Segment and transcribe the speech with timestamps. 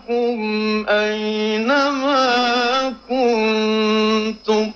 [0.09, 2.25] معكم أينما
[3.09, 4.73] كنتم؟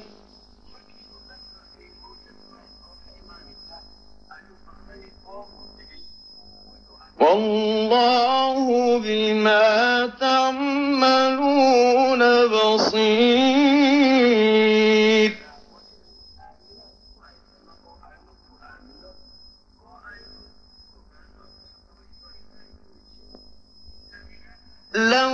[7.20, 10.06] والله بما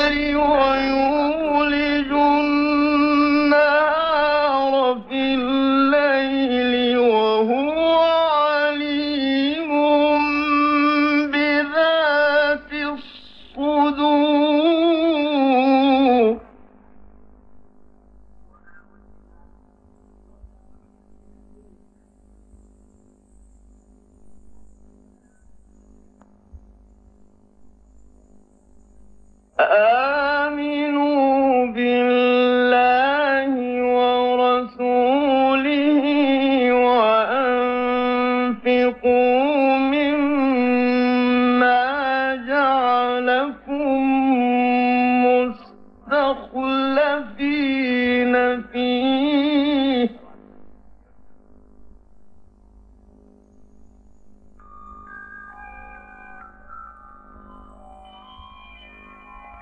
[0.00, 1.09] البحر ويوم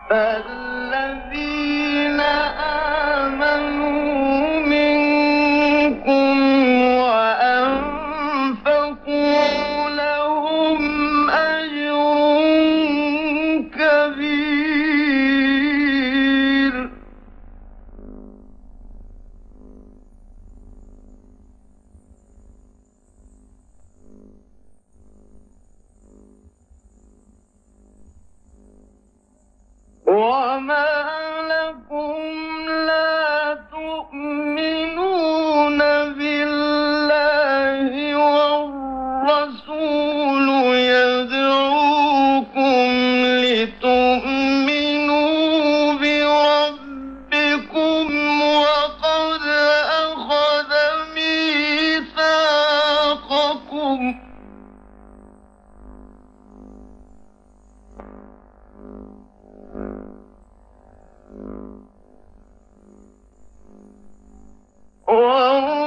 [0.09, 0.58] Further.
[65.09, 65.78] Oh.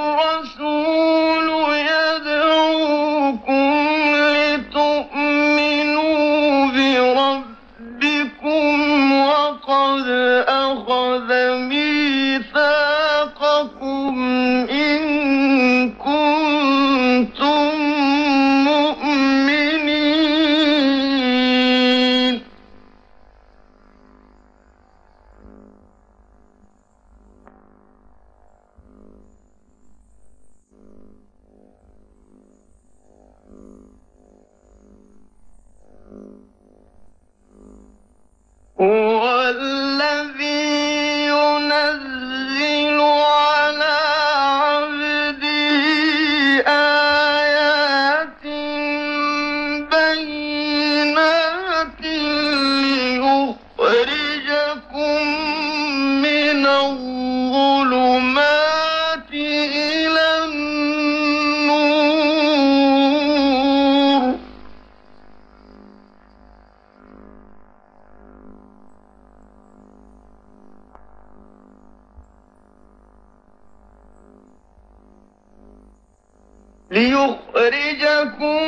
[77.01, 78.62] ليخرجكم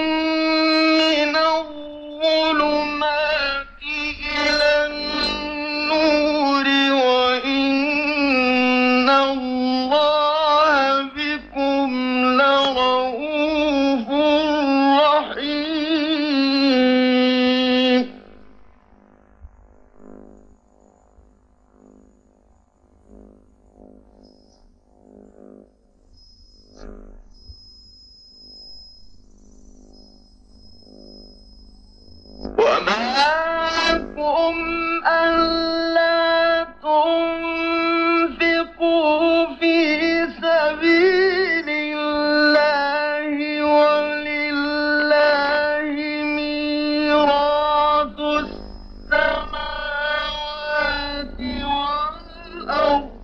[52.67, 53.22] Oh,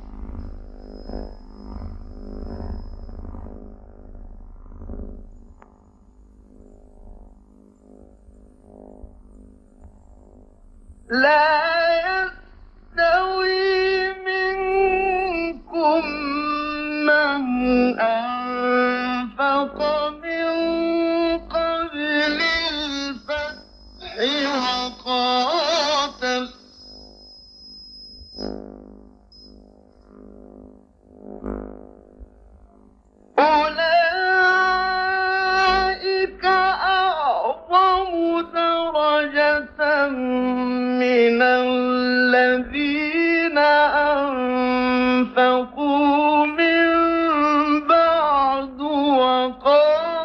[46.46, 48.82] من بعد
[49.22, 50.20] وقاتلوا.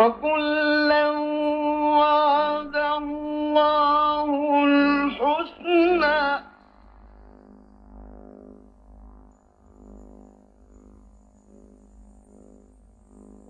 [0.00, 1.10] وكلا
[1.98, 4.28] وعد الله
[4.64, 6.53] الحسنى.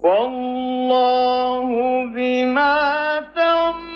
[0.05, 1.69] والله
[2.15, 2.77] بما
[3.35, 3.94] تعملون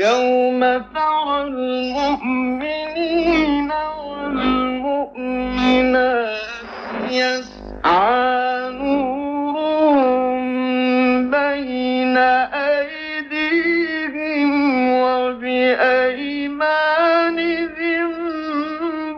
[0.00, 0.60] يوم
[0.94, 2.80] ترى المؤمنين
[4.00, 5.20] والمؤمنات
[7.10, 10.40] يسعى نورهم
[11.30, 12.16] بين
[12.56, 14.50] أيديهم
[17.20, 18.10] وبأيمانهم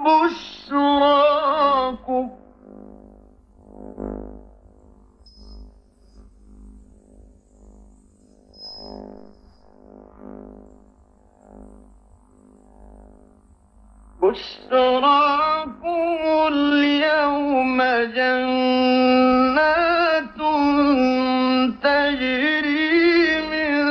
[0.04, 1.42] بشراكم
[15.02, 16.18] بشراكم
[16.52, 17.82] اليوم
[18.16, 19.62] جنات
[21.82, 23.82] تجري من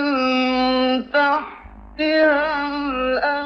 [1.12, 3.41] تحتها الأنهار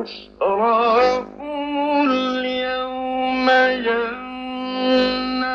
[0.00, 1.76] بشراكم
[2.10, 3.46] اليوم
[3.84, 5.46] جنات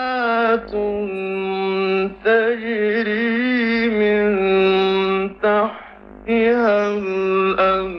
[2.25, 4.25] تجري من
[5.41, 7.94] تحتها الأنهار.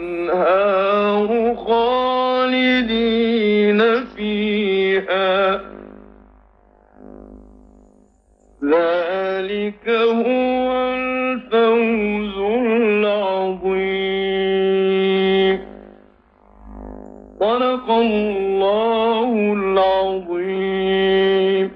[17.36, 21.70] صدق الله العظيم.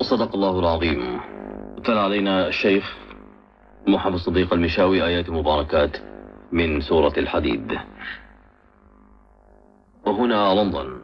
[0.00, 1.20] صدق الله العظيم.
[1.84, 2.96] تلا علينا الشيخ
[3.88, 5.96] محمد صديق المشاوي آيات مباركات
[6.52, 7.78] من سورة الحديد.
[10.06, 11.01] وهنا لندن.